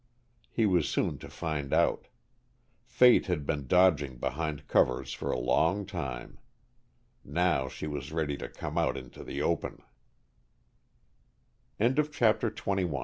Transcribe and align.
He 0.49 0.65
was 0.65 0.89
soon 0.89 1.19
to 1.19 1.29
find 1.29 1.71
out. 1.71 2.07
Fate 2.83 3.27
had 3.27 3.45
been 3.45 3.67
dodging 3.67 4.17
behind 4.17 4.67
covers 4.67 5.13
for 5.13 5.29
a 5.31 5.37
long 5.37 5.85
time. 5.85 6.39
Now 7.23 7.67
she 7.67 7.85
was 7.85 8.11
ready 8.11 8.35
to 8.37 8.49
come 8.49 8.79
out 8.79 8.97
into 8.97 9.23
the 9.23 9.43
open. 9.43 9.83
CHAPTER 11.77 12.01
XXII 12.47 12.65
Although 12.65 12.73
it 12.73 12.89
w 12.89 12.99